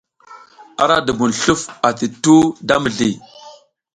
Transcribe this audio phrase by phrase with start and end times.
[0.83, 3.15] Ara dubun sluf ati tuhu da mizliy.